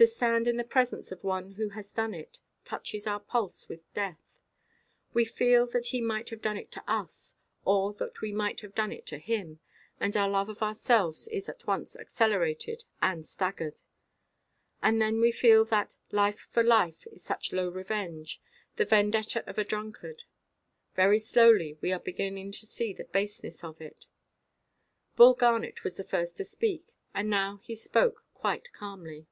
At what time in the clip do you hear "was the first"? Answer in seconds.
25.82-26.36